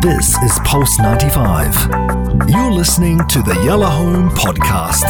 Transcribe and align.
This 0.00 0.34
is 0.38 0.58
Pulse 0.64 0.98
95. 0.98 2.48
You're 2.48 2.72
listening 2.72 3.18
to 3.28 3.42
the 3.42 3.60
Yellow 3.66 3.84
Home 3.84 4.30
Podcast. 4.30 5.04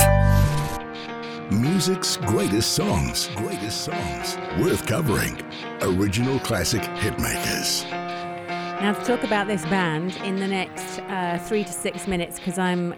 Music's 1.53 2.16
greatest 2.16 2.72
songs, 2.72 3.29
greatest 3.37 3.82
songs, 3.84 4.37
worth 4.58 4.84
covering. 4.87 5.40
Original 5.82 6.40
classic 6.40 6.82
hitmakers. 6.82 7.88
Now, 8.80 8.95
to 8.95 9.04
talk 9.04 9.22
about 9.22 9.47
this 9.47 9.63
band 9.67 10.17
in 10.24 10.40
the 10.40 10.49
next 10.49 10.99
uh, 11.03 11.38
three 11.38 11.63
to 11.63 11.72
six 11.72 12.09
minutes, 12.09 12.41
because 12.41 12.59
I'm 12.59 12.93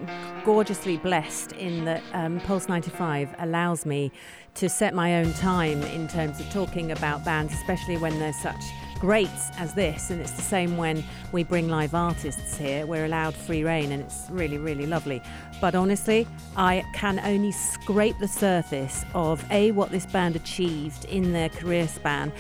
gorgeously 0.47 0.97
blessed 0.97 1.53
in 1.53 1.85
that 1.85 2.03
um, 2.15 2.41
Pulse 2.41 2.69
95 2.69 3.35
allows 3.39 3.85
me 3.85 4.11
to 4.55 4.71
set 4.71 4.95
my 4.95 5.17
own 5.17 5.35
time 5.35 5.83
in 5.83 6.09
terms 6.09 6.41
of 6.41 6.49
talking 6.49 6.91
about 6.91 7.23
bands, 7.23 7.53
especially 7.53 7.99
when 7.99 8.19
there's 8.19 8.41
such 8.41 8.63
greats 9.03 9.51
as 9.59 9.75
this, 9.75 10.11
and 10.11 10.21
it's 10.21 10.31
the 10.31 10.43
same 10.43 10.77
when 10.77 11.03
we 11.33 11.43
bring 11.43 11.69
live 11.69 11.93
artists 11.93 12.57
here. 12.57 12.87
We're 12.87 13.05
allowed 13.05 13.35
free 13.35 13.65
reign, 13.65 13.91
and 13.91 14.01
it's 14.01 14.29
really, 14.31 14.59
really 14.59 14.87
lovely. 14.87 15.21
But 15.61 15.75
honestly, 15.75 16.25
I 16.57 16.85
can 16.95 17.19
only 17.19 17.51
scrape 17.51 18.17
the 18.21 18.29
surface 18.29 19.05
of 19.13 19.45
A, 19.51 19.73
what 19.73 19.91
this 19.91 20.07
band 20.07 20.37
achieved 20.37 21.05
in 21.07 21.33
their 21.33 21.49
career 21.49 21.89
span, 21.89 22.31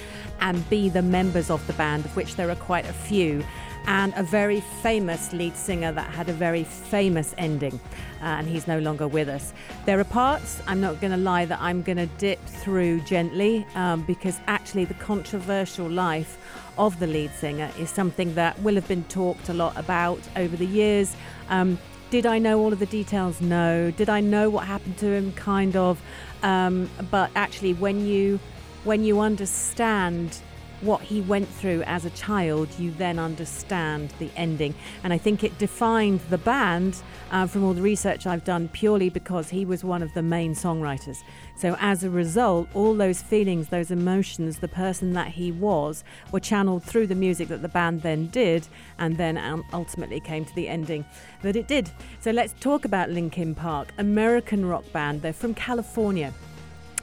and 0.40 0.70
B, 0.70 0.88
the 0.88 1.02
members 1.02 1.50
of 1.50 1.66
the 1.66 1.72
band, 1.72 2.04
of 2.04 2.14
which 2.14 2.36
there 2.36 2.48
are 2.48 2.54
quite 2.54 2.88
a 2.88 2.92
few 2.92 3.42
and 3.86 4.12
a 4.16 4.22
very 4.22 4.60
famous 4.82 5.32
lead 5.32 5.56
singer 5.56 5.92
that 5.92 6.10
had 6.12 6.28
a 6.28 6.32
very 6.32 6.64
famous 6.64 7.34
ending, 7.38 7.78
uh, 8.20 8.24
and 8.24 8.48
he's 8.48 8.66
no 8.66 8.78
longer 8.78 9.08
with 9.08 9.28
us. 9.28 9.52
There 9.86 9.98
are 9.98 10.04
parts, 10.04 10.62
I'm 10.66 10.80
not 10.80 11.00
going 11.00 11.10
to 11.10 11.16
lie, 11.16 11.44
that 11.46 11.60
I'm 11.60 11.82
going 11.82 11.98
to 11.98 12.06
dip 12.18 12.44
through 12.46 13.00
gently 13.00 13.66
um, 13.74 14.02
because 14.02 14.38
actually 14.46 14.84
the 14.84 14.94
controversial 14.94 15.88
life 15.88 16.38
of 16.78 16.98
the 16.98 17.06
lead 17.06 17.30
singer 17.32 17.70
is 17.78 17.90
something 17.90 18.34
that 18.34 18.58
will 18.62 18.74
have 18.74 18.88
been 18.88 19.04
talked 19.04 19.48
a 19.48 19.54
lot 19.54 19.76
about 19.76 20.20
over 20.36 20.56
the 20.56 20.66
years. 20.66 21.14
Um, 21.48 21.78
did 22.10 22.26
I 22.26 22.38
know 22.38 22.60
all 22.60 22.72
of 22.72 22.78
the 22.78 22.86
details? 22.86 23.40
No. 23.40 23.90
Did 23.90 24.10
I 24.10 24.20
know 24.20 24.50
what 24.50 24.66
happened 24.66 24.98
to 24.98 25.06
him? 25.06 25.32
Kind 25.32 25.76
of. 25.76 25.98
Um, 26.42 26.90
but 27.10 27.30
actually, 27.34 27.72
when 27.72 28.04
you 28.06 28.38
when 28.84 29.04
you 29.04 29.20
understand 29.20 30.38
what 30.82 31.00
he 31.00 31.20
went 31.20 31.48
through 31.48 31.82
as 31.84 32.04
a 32.04 32.10
child, 32.10 32.68
you 32.78 32.90
then 32.90 33.18
understand 33.18 34.12
the 34.18 34.30
ending. 34.36 34.74
And 35.02 35.12
I 35.12 35.18
think 35.18 35.42
it 35.44 35.56
defined 35.58 36.20
the 36.28 36.38
band 36.38 37.00
uh, 37.30 37.46
from 37.46 37.64
all 37.64 37.72
the 37.72 37.82
research 37.82 38.26
I've 38.26 38.44
done 38.44 38.68
purely 38.68 39.08
because 39.08 39.48
he 39.48 39.64
was 39.64 39.84
one 39.84 40.02
of 40.02 40.12
the 40.14 40.22
main 40.22 40.54
songwriters. 40.54 41.22
So 41.56 41.76
as 41.80 42.02
a 42.02 42.10
result, 42.10 42.68
all 42.74 42.94
those 42.94 43.22
feelings, 43.22 43.68
those 43.68 43.90
emotions, 43.90 44.58
the 44.58 44.68
person 44.68 45.12
that 45.12 45.28
he 45.28 45.52
was, 45.52 46.02
were 46.32 46.40
channeled 46.40 46.82
through 46.82 47.06
the 47.06 47.14
music 47.14 47.48
that 47.48 47.62
the 47.62 47.68
band 47.68 48.02
then 48.02 48.26
did, 48.26 48.66
and 48.98 49.16
then 49.16 49.38
um, 49.38 49.64
ultimately 49.72 50.20
came 50.20 50.44
to 50.44 50.54
the 50.54 50.68
ending 50.68 51.04
that 51.42 51.56
it 51.56 51.68
did. 51.68 51.90
So 52.20 52.32
let's 52.32 52.54
talk 52.60 52.84
about 52.84 53.10
Linkin 53.10 53.54
Park, 53.54 53.88
American 53.98 54.66
rock 54.66 54.84
band. 54.92 55.22
They're 55.22 55.32
from 55.32 55.54
California. 55.54 56.32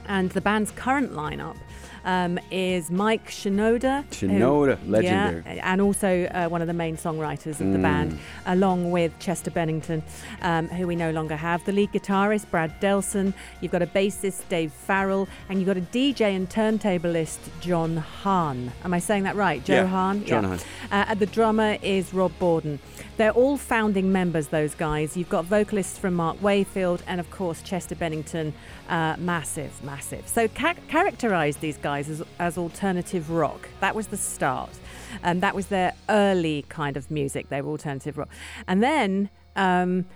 And 0.06 0.30
the 0.30 0.40
band's 0.40 0.72
current 0.72 1.12
lineup 1.12 1.56
um, 2.04 2.38
is 2.50 2.90
Mike 2.90 3.28
Shinoda. 3.30 4.04
Shinoda, 4.10 4.78
who, 4.78 4.90
legendary. 4.90 5.42
Yeah, 5.46 5.72
and 5.72 5.80
also 5.80 6.26
uh, 6.26 6.48
one 6.48 6.60
of 6.60 6.66
the 6.66 6.74
main 6.74 6.96
songwriters 6.96 7.60
of 7.60 7.66
mm. 7.66 7.72
the 7.72 7.78
band, 7.78 8.18
along 8.46 8.90
with 8.90 9.18
Chester 9.18 9.50
Bennington, 9.50 10.02
um, 10.42 10.68
who 10.68 10.86
we 10.86 10.96
no 10.96 11.10
longer 11.10 11.36
have. 11.36 11.64
The 11.64 11.72
lead 11.72 11.92
guitarist, 11.92 12.50
Brad 12.50 12.80
Delson. 12.80 13.34
You've 13.60 13.72
got 13.72 13.82
a 13.82 13.86
bassist, 13.86 14.48
Dave 14.48 14.72
Farrell. 14.72 15.28
And 15.48 15.58
you've 15.58 15.66
got 15.66 15.76
a 15.76 15.80
DJ 15.80 16.36
and 16.36 16.48
turntablist, 16.48 17.38
John 17.60 17.96
Hahn. 17.96 18.72
Am 18.84 18.94
I 18.94 18.98
saying 18.98 19.24
that 19.24 19.36
right? 19.36 19.64
Joe 19.64 19.74
yeah, 19.74 19.86
Hahn? 19.86 20.24
John 20.24 20.44
yeah. 20.44 20.58
Hahn. 20.90 21.08
Uh, 21.08 21.14
the 21.14 21.26
drummer 21.26 21.76
is 21.82 22.12
Rob 22.14 22.32
Bourdon. 22.38 22.78
They're 23.16 23.32
all 23.32 23.58
founding 23.58 24.12
members, 24.12 24.48
those 24.48 24.74
guys. 24.74 25.16
You've 25.16 25.28
got 25.28 25.44
vocalists 25.44 25.98
from 25.98 26.14
Mark 26.14 26.40
Wakefield 26.42 27.02
and, 27.06 27.20
of 27.20 27.30
course, 27.30 27.60
Chester 27.60 27.94
Bennington. 27.94 28.54
Uh, 28.88 29.14
massive, 29.18 29.84
massive. 29.84 30.26
So, 30.26 30.48
ca- 30.48 30.74
characterize 30.88 31.58
these 31.58 31.69
guys 31.76 32.08
as, 32.08 32.22
as 32.38 32.58
alternative 32.58 33.30
rock. 33.30 33.68
That 33.80 33.94
was 33.94 34.08
the 34.08 34.16
start. 34.16 34.70
And 35.22 35.42
that 35.42 35.54
was 35.54 35.66
their 35.66 35.94
early 36.08 36.64
kind 36.68 36.96
of 36.96 37.10
music. 37.10 37.48
They 37.48 37.60
were 37.60 37.70
alternative 37.70 38.18
rock. 38.18 38.28
And 38.66 38.82
then. 38.82 39.30
Um, 39.56 40.06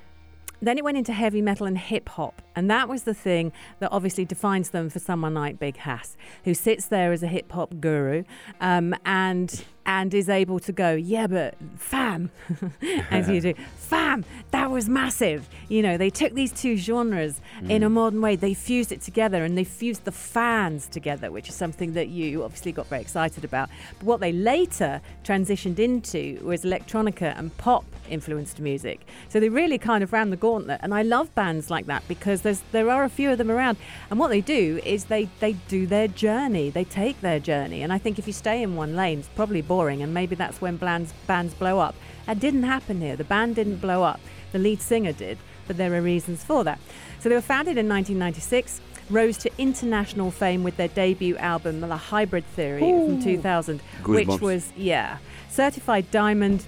then 0.62 0.78
it 0.78 0.84
went 0.84 0.96
into 0.96 1.12
heavy 1.12 1.42
metal 1.42 1.66
and 1.66 1.76
hip 1.76 2.08
hop, 2.08 2.40
and 2.56 2.70
that 2.70 2.88
was 2.88 3.02
the 3.02 3.12
thing 3.12 3.52
that 3.80 3.92
obviously 3.92 4.24
defines 4.24 4.70
them 4.70 4.88
for 4.88 4.98
someone 4.98 5.34
like 5.34 5.58
Big 5.58 5.76
Hass, 5.76 6.16
who 6.44 6.54
sits 6.54 6.86
there 6.86 7.12
as 7.12 7.22
a 7.22 7.26
hip 7.26 7.52
hop 7.52 7.80
guru 7.80 8.24
um, 8.62 8.94
and 9.04 9.64
and 9.86 10.14
is 10.14 10.28
able 10.28 10.58
to 10.60 10.72
go, 10.72 10.94
yeah, 10.94 11.26
but 11.26 11.54
fam, 11.76 12.30
as 13.10 13.28
you 13.28 13.40
do, 13.40 13.54
fam, 13.76 14.24
that 14.50 14.70
was 14.70 14.88
massive. 14.88 15.48
You 15.68 15.82
know, 15.82 15.96
they 15.96 16.10
took 16.10 16.34
these 16.34 16.52
two 16.52 16.76
genres 16.76 17.40
mm. 17.60 17.70
in 17.70 17.82
a 17.82 17.90
mm. 17.90 17.92
modern 17.92 18.20
way, 18.20 18.36
they 18.36 18.54
fused 18.54 18.92
it 18.92 19.00
together 19.00 19.44
and 19.44 19.56
they 19.56 19.64
fused 19.64 20.04
the 20.04 20.12
fans 20.12 20.86
together, 20.86 21.30
which 21.30 21.48
is 21.48 21.54
something 21.54 21.92
that 21.94 22.08
you 22.08 22.44
obviously 22.44 22.72
got 22.72 22.86
very 22.86 23.02
excited 23.02 23.44
about. 23.44 23.68
But 23.98 24.06
what 24.06 24.20
they 24.20 24.32
later 24.32 25.00
transitioned 25.24 25.78
into 25.78 26.40
was 26.42 26.62
electronica 26.62 27.38
and 27.38 27.56
pop 27.56 27.84
influenced 28.08 28.60
music. 28.60 29.06
So 29.28 29.40
they 29.40 29.48
really 29.48 29.78
kind 29.78 30.04
of 30.04 30.12
ran 30.12 30.30
the 30.30 30.36
gauntlet. 30.36 30.80
And 30.82 30.94
I 30.94 31.02
love 31.02 31.34
bands 31.34 31.70
like 31.70 31.86
that 31.86 32.06
because 32.08 32.42
there's 32.42 32.62
there 32.72 32.90
are 32.90 33.04
a 33.04 33.08
few 33.08 33.30
of 33.30 33.38
them 33.38 33.50
around. 33.50 33.78
And 34.10 34.18
what 34.18 34.28
they 34.28 34.40
do 34.40 34.80
is 34.84 35.04
they, 35.04 35.28
they 35.40 35.54
do 35.68 35.86
their 35.86 36.08
journey, 36.08 36.70
they 36.70 36.84
take 36.84 37.20
their 37.20 37.40
journey. 37.40 37.82
And 37.82 37.92
I 37.92 37.98
think 37.98 38.18
if 38.18 38.26
you 38.26 38.32
stay 38.32 38.62
in 38.62 38.76
one 38.76 38.96
lane, 38.96 39.20
it's 39.20 39.28
probably 39.28 39.62
boring, 39.62 39.73
and 39.82 40.14
maybe 40.14 40.34
that's 40.34 40.60
when 40.60 40.76
bands, 40.76 41.12
bands 41.26 41.54
blow 41.54 41.78
up. 41.78 41.94
That 42.26 42.40
didn't 42.40 42.62
happen 42.62 43.00
here. 43.00 43.16
The 43.16 43.24
band 43.24 43.56
didn't 43.56 43.76
blow 43.76 44.02
up. 44.02 44.20
The 44.52 44.58
lead 44.58 44.80
singer 44.80 45.12
did, 45.12 45.38
but 45.66 45.76
there 45.76 45.92
are 45.94 46.00
reasons 46.00 46.42
for 46.44 46.64
that. 46.64 46.78
So 47.20 47.28
they 47.28 47.34
were 47.34 47.40
founded 47.40 47.76
in 47.78 47.88
1996 47.88 48.80
rose 49.10 49.36
to 49.38 49.50
international 49.58 50.30
fame 50.30 50.64
with 50.64 50.76
their 50.76 50.88
debut 50.88 51.36
album, 51.36 51.80
The 51.80 51.96
Hybrid 51.96 52.46
Theory, 52.46 52.82
Ooh. 52.82 53.06
from 53.06 53.22
2000, 53.22 53.80
Goosebumps. 54.02 54.26
which 54.26 54.40
was, 54.40 54.72
yeah, 54.76 55.18
certified 55.50 56.10
diamond 56.10 56.66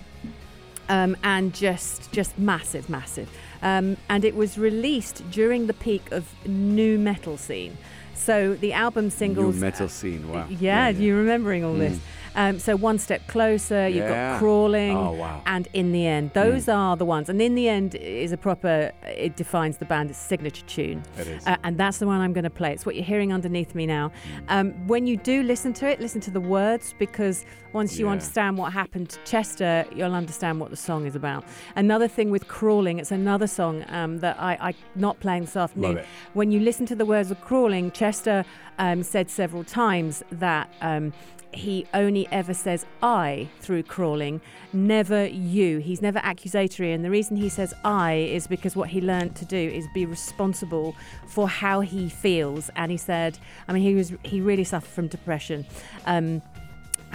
um, 0.89 1.17
and 1.23 1.55
just, 1.55 2.13
just 2.13 2.39
massive, 2.39 2.89
massive. 2.89 3.29
Um, 3.63 3.97
and 4.09 4.25
it 4.25 4.35
was 4.35 4.59
released 4.59 5.29
during 5.31 5.67
the 5.67 5.73
peak 5.73 6.11
of 6.13 6.33
nu 6.47 6.99
metal 6.99 7.37
scene. 7.37 7.77
So 8.15 8.55
the 8.55 8.73
album 8.73 9.11
singles. 9.11 9.57
Nu 9.57 9.61
metal 9.61 9.89
scene, 9.89 10.29
wow. 10.31 10.47
Yeah, 10.49 10.57
yeah, 10.59 10.89
yeah. 10.89 10.99
you're 10.99 11.19
remembering 11.19 11.65
all 11.65 11.75
mm. 11.75 11.79
this. 11.79 12.01
Um, 12.37 12.59
so 12.59 12.77
one 12.77 12.99
step 12.99 13.27
closer, 13.27 13.89
you've 13.89 14.05
yeah. 14.05 14.33
got 14.33 14.39
crawling, 14.39 14.97
oh, 14.97 15.13
wow. 15.13 15.43
and 15.47 15.67
in 15.73 15.93
the 15.93 16.07
end, 16.07 16.33
those 16.35 16.67
mm. 16.67 16.77
are 16.77 16.97
the 16.97 17.05
ones. 17.05 17.29
And 17.29 17.41
in 17.41 17.55
the 17.55 17.69
end 17.69 17.95
is 17.95 18.31
a 18.31 18.37
proper. 18.37 18.93
It 19.05 19.37
defines 19.37 19.79
the 19.79 19.87
band's 19.87 20.17
signature 20.17 20.65
tune. 20.67 21.03
It 21.19 21.27
is, 21.27 21.47
uh, 21.47 21.57
and 21.65 21.79
that's 21.79 21.99
the 21.99 22.07
one 22.07 22.21
I'm 22.21 22.35
going 22.35 22.45
to 22.45 22.51
play. 22.51 22.73
It's 22.73 22.85
what 22.87 22.95
you're 22.95 23.05
hearing 23.05 23.33
underneath 23.33 23.75
me 23.75 23.87
now. 23.87 24.11
Mm. 24.11 24.45
Um, 24.49 24.87
when 24.87 25.07
you 25.07 25.17
do 25.17 25.43
listen 25.43 25.73
to 25.75 25.89
it, 25.89 25.99
listen 25.99 26.21
to 26.23 26.31
the 26.31 26.41
words 26.41 26.95
because 26.99 27.45
once 27.73 27.99
you 27.99 28.07
yeah. 28.07 28.13
understand 28.13 28.57
what 28.59 28.73
happened 28.73 29.11
to 29.11 29.19
Chester, 29.25 29.87
you'll 29.95 30.15
understand 30.15 30.61
what 30.61 30.71
the 30.71 30.77
song 30.77 31.07
is 31.07 31.17
about. 31.17 31.45
Another 31.75 32.09
thing 32.09 32.31
with 32.31 32.49
crawling, 32.49 32.99
it's 32.99 33.11
another 33.11 33.47
song 33.47 33.85
um, 33.89 34.19
that 34.21 34.41
I, 34.41 34.53
I 34.61 34.75
not 34.95 35.21
playing 35.21 35.43
this 35.43 35.57
afternoon. 35.57 36.01
When 36.35 36.51
you 36.53 36.61
listen 36.61 36.87
to 36.87 36.95
the 36.95 37.05
words 37.05 37.31
of 37.31 37.41
crawling, 37.41 37.91
Chester 37.91 38.45
um, 38.79 39.03
said 39.03 39.31
several 39.31 39.65
times 39.65 40.23
that 40.33 40.73
um, 40.81 41.13
he 41.57 41.87
only 41.95 42.29
ever 42.31 42.55
says 42.55 42.85
I 43.03 43.49
through 43.61 43.85
crawling, 43.85 44.41
never 44.73 45.27
you. 45.27 45.79
He's 45.79 46.03
never 46.03 46.21
accusatory. 46.23 46.93
And 46.93 47.05
the 47.05 47.11
reason 47.11 47.37
he 47.37 47.49
says 47.49 47.73
I 47.85 48.15
is 48.15 48.47
because 48.47 48.77
what 48.77 48.91
he 48.91 49.01
learned 49.01 49.35
to 49.37 49.45
do 49.45 49.57
is 49.57 49.87
be 49.95 50.07
responsible 50.07 50.95
for 51.27 51.49
how 51.49 51.81
he 51.81 52.09
feels. 52.09 52.71
And 52.77 52.91
he 52.91 52.97
said, 52.97 53.39
I 53.69 53.73
mean, 53.73 53.83
he 53.83 53.95
was 53.95 54.13
he 54.23 54.41
really 54.41 54.65
suffered 54.65 54.91
from 54.91 55.09
depression. 55.09 55.67
Um, 56.05 56.43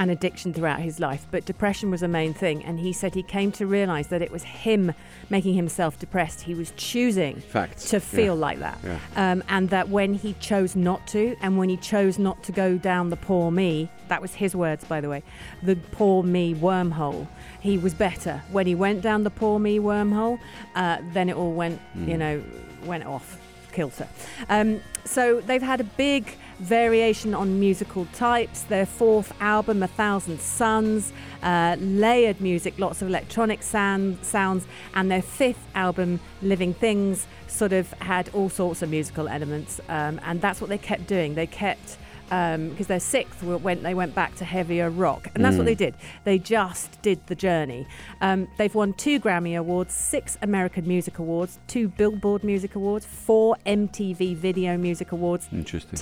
and 0.02 0.10
addiction 0.10 0.52
throughout 0.52 0.80
his 0.80 1.00
life, 1.00 1.28
but 1.30 1.46
depression 1.46 1.92
was 1.92 2.02
a 2.02 2.08
main 2.08 2.34
thing. 2.34 2.66
And 2.66 2.80
he 2.80 2.92
said 2.92 3.14
he 3.14 3.22
came 3.22 3.52
to 3.52 3.68
realize 3.68 4.08
that 4.08 4.24
it 4.24 4.32
was 4.32 4.42
him 4.42 4.96
making 5.30 5.54
himself 5.54 6.00
depressed. 6.00 6.42
He 6.42 6.56
was 6.56 6.74
choosing 6.76 7.36
Facts. 7.36 7.92
to 7.92 8.00
feel 8.00 8.34
yeah. 8.34 8.42
like 8.42 8.60
that. 8.60 8.80
Yeah. 8.84 9.00
Um, 9.16 9.44
and 9.48 9.70
that 9.70 9.90
when 9.90 10.16
he 10.16 10.34
chose 10.40 10.76
not 10.76 11.06
to, 11.10 11.36
and 11.40 11.60
when 11.60 11.70
he 11.70 11.78
chose 11.78 12.18
not 12.18 12.42
to 12.46 12.52
go 12.52 12.80
down 12.80 13.12
the 13.12 13.16
poor 13.16 13.52
me, 13.52 13.92
that 14.08 14.24
was 14.24 14.34
his 14.34 14.56
words, 14.56 14.84
by 14.86 15.02
the 15.02 15.08
way, 15.08 15.22
the 15.62 15.76
poor 15.92 16.24
me 16.24 16.56
wormhole, 16.56 17.28
he 17.60 17.78
was 17.78 17.94
better. 17.94 18.42
When 18.52 18.66
he 18.66 18.74
went 18.74 19.04
down 19.04 19.24
the 19.24 19.30
poor 19.30 19.60
me 19.60 19.78
wormhole, 19.78 20.40
uh, 20.74 20.98
then 21.14 21.30
it 21.30 21.36
all 21.36 21.54
went, 21.54 21.80
mm. 21.96 22.08
you 22.08 22.18
know, 22.18 22.44
went 22.86 23.06
off 23.06 23.38
kilter. 23.72 24.08
Um, 24.50 24.82
so 25.06 25.42
they've 25.42 25.62
had 25.62 25.80
a 25.80 25.84
big 25.84 26.36
variation 26.62 27.34
on 27.34 27.60
musical 27.60 28.06
types. 28.14 28.62
Their 28.64 28.86
fourth 28.86 29.34
album, 29.42 29.82
A 29.82 29.88
Thousand 29.88 30.40
Suns, 30.40 31.12
uh, 31.42 31.76
layered 31.80 32.40
music, 32.40 32.78
lots 32.78 33.02
of 33.02 33.08
electronic 33.08 33.64
sound, 33.64 34.20
sounds, 34.22 34.68
and 34.94 35.10
their 35.10 35.24
fifth 35.24 35.66
album, 35.76 36.20
Living 36.42 36.74
Things, 36.74 37.28
sort 37.48 37.74
of 37.74 37.92
had 37.94 38.30
all 38.34 38.50
sorts 38.50 38.82
of 38.82 38.90
musical 38.90 39.28
elements, 39.28 39.82
um, 39.90 40.22
and 40.24 40.40
that's 40.40 40.62
what 40.62 40.70
they 40.70 40.78
kept 40.78 41.08
doing. 41.08 41.36
They 41.36 41.48
kept 41.48 41.98
because 42.32 42.88
their 42.88 43.02
sixth 43.02 43.44
went 43.44 43.84
they 43.84 43.94
went 43.94 44.16
back 44.16 44.34
to 44.36 44.46
heavier 44.46 44.90
rock, 44.90 45.28
and 45.36 45.44
that's 45.44 45.58
what 45.58 45.66
they 45.66 45.76
did. 45.76 45.94
They 46.24 46.40
just 46.40 47.02
did 47.02 47.20
the 47.28 47.36
journey. 47.36 47.86
Um, 48.22 48.48
they've 48.58 48.74
won 48.74 48.94
two 48.94 49.20
Grammy 49.20 49.58
awards, 49.60 49.94
six 49.94 50.38
American 50.42 50.88
Music 50.88 51.20
Awards, 51.20 51.60
two 51.68 51.90
Billboard 51.90 52.44
Music 52.44 52.76
Awards, 52.76 53.06
four 53.06 53.58
MTV 53.66 54.38
Video 54.38 54.78
Music 54.78 55.12
Awards, 55.12 55.50
Interesting. 55.52 55.98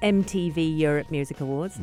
10 0.00 0.24
MTV 0.24 0.78
Europe 0.78 1.10
Music 1.10 1.40
Awards, 1.40 1.76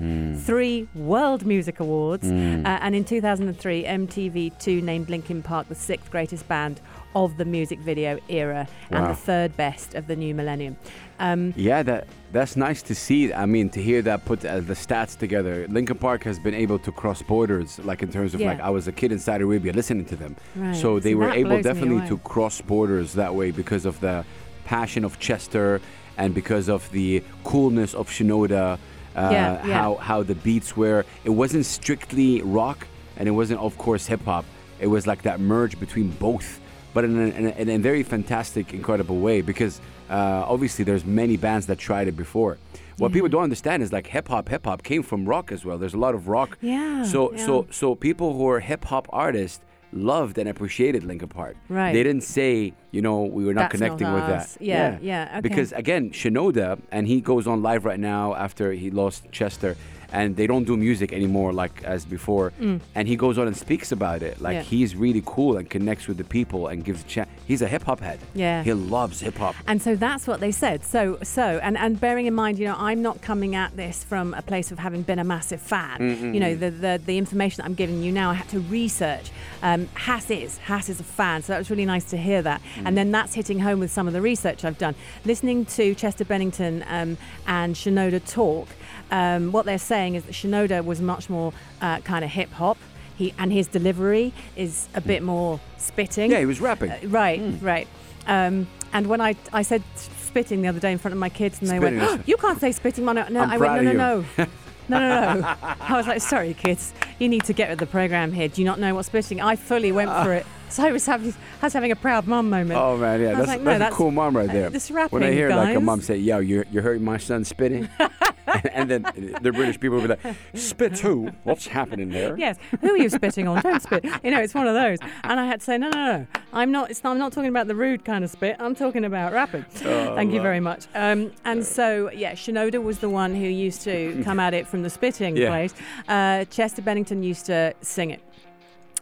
three 0.46 0.88
World 0.96 1.46
Music 1.46 1.80
Awards, 1.80 2.26
uh, 2.28 2.30
and 2.32 2.96
in 2.96 3.04
2003, 3.04 3.84
MTV2 3.84 4.82
named 4.84 5.10
Linkin 5.10 5.42
Park 5.44 5.68
the 5.70 5.76
sixth 5.76 6.10
greatest 6.12 6.48
band 6.48 6.82
of 7.16 7.38
the 7.38 7.46
music 7.46 7.80
video 7.80 8.20
era 8.30 8.68
and 8.92 9.06
the 9.10 9.16
third 9.16 9.56
best 9.58 9.96
of 9.96 10.08
the 10.08 10.16
new 10.16 10.36
millennium. 10.36 10.76
Um, 11.20 11.54
Yeah, 11.56 11.82
that 11.84 12.08
that's 12.32 12.56
nice 12.56 12.82
to 12.84 12.94
see. 12.96 13.34
I 13.34 13.46
mean, 13.46 13.70
to 13.70 13.82
hear 13.82 14.02
that 14.04 14.26
put 14.26 14.44
uh, 14.46 14.60
the 14.60 14.74
stats 14.76 15.18
together. 15.18 15.66
Linkin 15.70 15.98
Park 15.98 16.24
has 16.24 16.38
been 16.38 16.54
able 16.54 16.78
to 16.80 16.92
cross 16.92 17.22
borders, 17.22 17.80
like 17.80 18.04
in 18.04 18.12
terms 18.12 18.34
of 18.36 18.42
Yeah. 18.42 18.50
like 18.50 18.60
I 18.62 18.70
was 18.70 18.88
a 18.88 18.92
kid 18.92 19.12
in 19.12 19.20
Saudi 19.20 19.44
Arabia 19.44 19.74
listening 19.74 20.06
to 20.06 20.16
them, 20.16 20.36
Right. 20.56 20.76
so 20.76 21.00
they 21.00 21.14
So 21.14 21.18
were 21.18 21.30
able 21.32 21.62
definitely 21.62 22.08
to 22.10 22.18
cross 22.20 22.62
borders 22.62 23.14
that 23.14 23.34
way 23.34 23.52
because 23.52 23.86
of 23.86 24.00
the 24.00 24.26
passion 24.66 25.04
of 25.06 25.18
Chester 25.20 25.80
and 26.18 26.34
because 26.34 26.68
of 26.70 26.90
the 26.92 27.24
coolness 27.44 27.94
of 27.94 28.10
Shinoda. 28.10 28.78
Uh, 29.16 29.30
Yeah, 29.32 29.66
yeah. 29.66 29.74
How 29.82 29.96
how 29.96 30.24
the 30.24 30.36
beats 30.36 30.78
were. 30.78 31.04
It 31.24 31.32
wasn't 31.42 31.66
strictly 31.66 32.42
rock, 32.44 32.80
and 33.18 33.28
it 33.28 33.32
wasn't, 33.42 33.60
of 33.62 33.74
course, 33.78 34.06
hip 34.06 34.24
hop. 34.26 34.46
It 34.80 34.88
was 34.88 35.08
like 35.08 35.22
that 35.24 35.40
merge 35.40 35.80
between 35.80 36.10
both, 36.20 36.60
but 36.94 37.04
in 37.04 37.18
a, 37.18 37.28
in 37.40 37.46
a, 37.48 37.54
in 37.62 37.70
a 37.70 37.78
very 37.80 38.04
fantastic, 38.04 38.74
incredible 38.74 39.18
way. 39.28 39.42
Because 39.42 39.82
uh, 40.10 40.54
obviously, 40.54 40.84
there's 40.86 41.04
many 41.06 41.36
bands 41.38 41.66
that 41.66 41.80
tried 41.80 42.08
it 42.08 42.16
before. 42.16 42.58
What 43.00 43.12
people 43.12 43.30
don't 43.30 43.44
understand 43.44 43.84
is 43.84 43.92
like 43.92 44.08
hip 44.08 44.28
hop. 44.28 44.50
Hip 44.50 44.66
hop 44.66 44.82
came 44.84 45.04
from 45.04 45.26
rock 45.26 45.52
as 45.52 45.64
well. 45.66 45.78
There's 45.82 45.94
a 45.96 46.00
lot 46.08 46.14
of 46.16 46.28
rock. 46.28 46.58
Yeah, 46.62 47.04
So 47.04 47.20
yeah. 47.32 47.46
so 47.46 47.54
so 47.72 47.96
people 47.96 48.30
who 48.38 48.46
are 48.54 48.60
hip 48.60 48.84
hop 48.86 49.06
artists 49.26 49.62
loved 49.94 50.38
and 50.38 50.48
appreciated 50.50 51.04
Linkin 51.04 51.30
Park. 51.30 51.56
Right. 51.70 51.94
They 51.94 52.04
didn't 52.04 52.24
say, 52.24 52.74
you 52.92 53.02
know, 53.02 53.24
we 53.24 53.46
were 53.46 53.54
not 53.54 53.70
That's 53.72 53.82
not 53.82 53.98
connecting 53.98 54.14
with 54.14 54.24
us. 54.24 54.54
that. 54.54 54.62
Yeah, 54.64 54.98
yeah, 55.02 55.30
okay. 55.34 55.42
Because 55.42 55.72
again, 55.74 56.12
Shinoda, 56.12 56.80
and 56.92 57.08
he 57.08 57.22
goes 57.22 57.48
on 57.48 57.62
live 57.62 57.86
right 57.86 58.00
now 58.00 58.34
after 58.36 58.72
he 58.72 58.90
lost 58.92 59.24
Chester, 59.32 59.76
and 60.10 60.38
they 60.38 60.48
don't 60.48 60.64
do 60.64 60.78
music 60.78 61.12
anymore 61.12 61.52
like 61.52 61.84
as 61.84 62.06
before. 62.06 62.54
And 62.96 63.08
he 63.10 63.18
goes 63.18 63.38
on 63.38 63.46
and 63.48 63.58
speaks 63.58 63.92
about 63.92 64.24
it. 64.24 64.40
Like 64.40 64.54
Mm. 64.56 64.60
Yeah. 64.60 64.64
he's 64.64 64.96
really 64.96 65.22
cool 65.26 65.58
and 65.58 65.70
connects 65.70 66.08
with 66.08 66.16
the 66.18 66.24
people 66.24 66.68
and 66.68 66.86
gives 66.86 67.02
a 67.02 67.08
chance. 67.08 67.30
He's 67.46 67.62
a 67.62 67.68
hip 67.68 67.84
hop 67.84 68.00
head. 68.00 68.20
Yeah. 68.34 68.64
He 68.64 68.72
loves 68.74 69.20
hip 69.20 69.36
hop. 69.38 69.56
And 69.68 69.82
so 69.82 69.96
that's 69.98 70.26
what 70.26 70.40
they 70.40 70.52
said. 70.52 70.86
So, 70.86 71.18
so, 71.24 71.60
and, 71.62 71.78
and 71.78 72.00
bearing 72.00 72.26
in 72.26 72.34
mind, 72.34 72.58
you 72.58 72.66
know, 72.68 72.76
I'm 72.78 73.02
not 73.02 73.22
coming 73.22 73.54
at 73.56 73.76
this 73.76 74.04
from 74.06 74.34
a 74.34 74.42
place 74.42 74.72
of 74.72 74.80
having 74.80 75.02
been 75.02 75.20
a 75.20 75.24
massive 75.26 75.60
fan. 75.62 76.34
You 76.34 76.40
know, 76.40 76.56
the, 76.56 76.72
the 76.72 77.02
the 77.06 77.18
information 77.18 77.58
that 77.62 77.66
I'm 77.66 77.76
giving 77.76 78.02
you 78.02 78.12
now, 78.14 78.32
I 78.32 78.36
had 78.36 78.48
to 78.50 78.60
research. 78.62 79.30
Um, 79.62 79.90
Hass 79.94 80.30
is 80.32 80.58
Hass 80.60 80.88
is 80.88 81.02
a 81.02 81.04
fan, 81.04 81.42
so 81.44 81.52
that 81.52 81.60
was 81.60 81.70
really 81.70 81.86
nice 81.86 82.06
to 82.12 82.18
hear 82.18 82.42
that. 82.44 82.62
And 82.86 82.98
then 82.98 83.12
that's 83.12 83.34
hitting 83.34 83.60
home 83.60 83.80
with 83.80 83.92
some 83.92 84.08
of 84.08 84.14
the 84.14 84.22
research 84.22 84.66
I've 84.66 84.78
done. 84.78 84.96
Listening 85.26 85.66
to 85.66 85.96
Chester 85.96 86.26
Bennington 86.26 86.84
um, 86.88 87.18
and 87.46 87.76
Shinoda 87.76 88.26
talk, 88.30 88.68
um, 89.12 89.52
what 89.52 89.66
they're 89.66 89.78
saying 89.78 90.16
is 90.16 90.24
that 90.24 90.34
Shinoda 90.34 90.84
was 90.84 91.02
much 91.02 91.30
more 91.30 91.54
uh, 91.82 92.00
kind 92.00 92.24
of 92.24 92.32
hip 92.32 92.52
hop. 92.52 92.78
He 93.16 93.34
and 93.40 93.52
his 93.52 93.68
delivery 93.68 94.32
is 94.56 94.88
a 94.94 95.02
bit 95.02 95.24
more 95.24 95.60
spitting. 95.78 96.30
Yeah, 96.32 96.40
he 96.40 96.46
was 96.46 96.62
rapping. 96.62 96.92
Uh, 96.92 97.00
right, 97.06 97.42
right. 97.62 97.88
Um, 98.28 98.68
and 98.94 99.08
when 99.08 99.22
I 99.22 99.36
I 99.52 99.64
said 99.64 99.84
spitting 99.96 100.62
the 100.62 100.68
other 100.68 100.80
day 100.80 100.92
in 100.92 100.98
front 100.98 101.14
of 101.14 101.20
my 101.20 101.30
kids, 101.30 101.60
and 101.60 101.70
they 101.70 101.78
Spitting 101.78 102.00
went, 102.00 102.20
"Oh, 102.20 102.24
"You 102.28 102.38
can't 102.38 102.60
say 102.60 102.72
spitting, 102.72 103.06
Mum." 103.06 103.16
No, 103.16 103.42
I'm 103.42 103.52
I 103.52 103.58
went, 103.58 103.84
"No, 103.86 103.92
no, 103.92 104.26
no." 104.38 104.46
No, 104.90 105.00
no, 105.00 105.42
no. 105.42 105.56
I 105.82 105.98
was 105.98 106.08
like, 106.08 106.22
sorry, 106.22 106.54
kids, 106.54 106.94
you 107.20 107.28
need 107.28 107.44
to 107.44 107.52
get 107.52 107.70
with 107.70 107.80
the 107.80 107.86
program 107.86 108.32
here. 108.32 108.48
Do 108.48 108.62
you 108.62 108.66
not 108.66 108.80
know 108.80 108.96
what 108.96 109.04
spitting? 109.04 109.42
I 109.42 109.58
fully 109.58 109.92
went 109.92 110.10
for 110.10 110.34
it. 110.34 110.46
So 110.70 110.84
I 110.84 110.92
was 110.92 111.06
having, 111.06 111.34
I 111.62 111.66
was 111.66 111.74
having 111.74 111.92
a 111.92 111.96
proud 111.96 112.28
mum 112.28 112.50
moment. 112.50 112.80
Oh 112.80 112.98
man, 112.98 113.22
yeah, 113.22 113.34
that's, 113.36 113.48
like, 113.48 113.60
no, 113.62 113.66
that's, 113.66 113.80
that's- 113.80 113.94
a 113.94 113.96
cool 113.96 114.12
mom 114.12 114.36
right 114.36 114.50
uh, 114.50 114.54
there. 114.54 114.70
this 114.70 114.90
when 114.90 115.00
I 115.00 115.04
rapping, 115.04 115.34
hear 115.34 115.50
like 115.50 115.70
a 115.70 115.74
guys. 115.76 115.84
mom 115.84 116.02
say, 116.02 116.18
"Yo, 116.18 116.40
you 116.40 116.64
you 116.72 116.82
heard 116.82 117.02
my 117.02 117.18
son 117.18 117.44
spitting," 117.46 117.88
and 118.74 118.90
then 118.92 119.04
the 119.42 119.52
British 119.52 119.80
people 119.80 119.98
will 119.98 120.04
be 120.04 120.08
like, 120.10 120.36
"Spit 120.54 121.00
who? 121.00 121.30
What's 121.44 121.68
happening 121.68 122.10
there?" 122.10 122.38
Yes, 122.38 122.58
who 122.82 122.92
are 122.92 122.98
you 122.98 123.10
spitting 123.10 123.48
on? 123.48 123.62
Don't 123.62 123.82
spit. 123.82 124.04
You 124.24 124.32
know, 124.32 124.42
it's 124.42 124.54
one 124.54 124.68
of 124.68 124.74
those. 124.74 125.00
And 125.24 125.40
I 125.40 125.46
had 125.46 125.60
to 125.62 125.66
say, 125.66 125.78
no, 125.78 125.90
no, 125.90 126.06
no. 126.18 126.28
I'm 126.54 126.72
not. 126.72 126.92
It's 126.92 127.04
not, 127.04 127.12
I'm 127.12 127.18
not 127.18 127.32
talking 127.34 127.50
about 127.50 127.68
the 127.68 127.76
rude 127.76 128.04
kind 128.06 128.24
of 128.24 128.30
spit. 128.30 128.56
I'm 128.60 128.76
talking 128.76 129.06
about 129.06 129.32
rapping. 129.34 129.64
Thank 129.70 130.34
you 130.34 130.42
very 130.42 130.60
much. 130.60 130.86
Um, 130.96 131.32
and 131.46 131.66
so, 131.66 132.12
yeah, 132.12 132.34
Shinoda 132.34 132.82
was 132.84 133.00
the 133.00 133.10
one 133.10 133.34
who 133.36 133.46
used 133.48 133.82
to 133.84 134.22
come 134.26 134.40
at 134.40 134.54
it 134.54 134.68
from 134.68 134.84
the 134.84 134.90
spitting 134.90 135.38
Yeah. 135.38 135.48
place. 135.50 135.74
Uh, 136.08 136.46
Chester 136.46 136.82
Bennington 136.82 137.24
used 137.24 137.46
to 137.48 137.74
sing 137.82 138.12
it. 138.12 138.22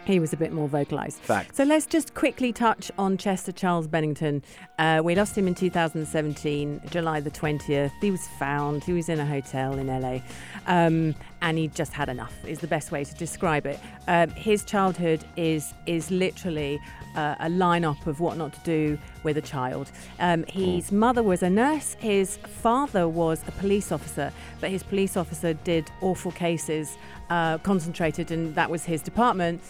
He 0.05 0.19
was 0.19 0.33
a 0.33 0.37
bit 0.37 0.53
more 0.53 0.67
vocalized. 0.67 1.17
Fact. 1.17 1.55
So 1.55 1.63
let's 1.63 1.87
just 1.87 2.13
quickly 2.13 2.53
touch 2.53 2.91
on 2.97 3.17
Chester 3.17 3.51
Charles 3.51 3.87
Bennington. 3.87 4.43
Uh, 4.77 5.01
we 5.03 5.15
lost 5.15 5.35
him 5.37 5.47
in 5.47 5.55
2017, 5.55 6.81
July 6.91 7.19
the 7.19 7.31
20th. 7.31 7.91
He 8.01 8.11
was 8.11 8.27
found. 8.39 8.83
He 8.83 8.93
was 8.93 9.09
in 9.09 9.19
a 9.19 9.25
hotel 9.25 9.79
in 9.79 9.87
LA. 9.87 10.19
Um, 10.67 11.15
and 11.41 11.57
he 11.57 11.67
just 11.69 11.93
had 11.93 12.09
enough, 12.09 12.33
is 12.45 12.59
the 12.59 12.67
best 12.67 12.91
way 12.91 13.03
to 13.03 13.15
describe 13.15 13.65
it. 13.65 13.79
Um, 14.07 14.29
his 14.31 14.63
childhood 14.63 15.23
is, 15.35 15.73
is 15.85 16.11
literally 16.11 16.79
uh, 17.15 17.35
a 17.39 17.47
lineup 17.47 18.05
of 18.07 18.19
what 18.19 18.37
not 18.37 18.53
to 18.53 18.59
do 18.61 18.97
with 19.23 19.37
a 19.37 19.41
child. 19.41 19.91
Um, 20.19 20.43
his 20.47 20.91
mother 20.91 21.23
was 21.23 21.43
a 21.43 21.49
nurse, 21.49 21.95
his 21.99 22.37
father 22.37 23.07
was 23.07 23.41
a 23.47 23.51
police 23.53 23.91
officer, 23.91 24.31
but 24.59 24.69
his 24.69 24.83
police 24.83 25.17
officer 25.17 25.53
did 25.53 25.89
awful 26.01 26.31
cases, 26.31 26.97
uh, 27.29 27.57
concentrated, 27.59 28.31
and 28.31 28.55
that 28.55 28.69
was 28.69 28.83
his 28.83 29.01
department 29.01 29.61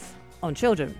on 0.45 0.55
children. 0.55 0.95